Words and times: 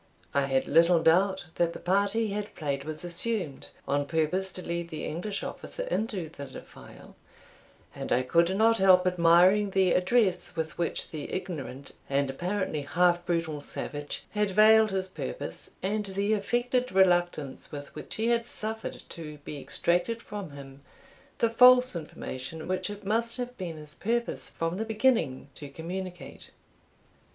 I 0.33 0.45
had 0.45 0.65
little 0.65 0.99
doubt 1.03 1.45
that 1.57 1.73
the 1.73 1.79
part 1.79 2.13
he 2.13 2.29
had 2.29 2.55
played 2.55 2.85
was 2.85 3.03
assumed, 3.03 3.69
on 3.87 4.07
purpose 4.07 4.51
to 4.53 4.63
lead 4.63 4.89
the 4.89 5.05
English 5.05 5.43
officer 5.43 5.83
into 5.83 6.27
the 6.27 6.45
defile, 6.45 7.15
and 7.93 8.11
I 8.11 8.23
could 8.23 8.57
not 8.57 8.79
help 8.79 9.05
admiring 9.05 9.69
the 9.69 9.91
address 9.91 10.55
with 10.55 10.75
which 10.79 11.11
the 11.11 11.31
ignorant, 11.31 11.91
and 12.09 12.31
apparently 12.31 12.81
half 12.81 13.23
brutal 13.27 13.61
savage, 13.61 14.23
had 14.31 14.49
veiled 14.49 14.89
his 14.89 15.07
purpose, 15.07 15.69
and 15.83 16.03
the 16.03 16.33
affected 16.33 16.91
reluctance 16.91 17.71
with 17.71 17.93
which 17.93 18.15
he 18.15 18.29
had 18.29 18.47
suffered 18.47 19.03
to 19.09 19.37
be 19.45 19.61
extracted 19.61 20.19
from 20.23 20.49
him 20.49 20.79
the 21.37 21.49
false 21.51 21.95
information 21.95 22.67
which 22.67 22.89
it 22.89 23.05
must 23.05 23.37
have 23.37 23.55
been 23.55 23.77
his 23.77 23.93
purpose 23.93 24.49
from 24.49 24.77
the 24.77 24.83
beginning 24.85 25.49
to 25.53 25.69
communicate. 25.69 26.49